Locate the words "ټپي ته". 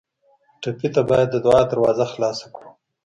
0.61-1.01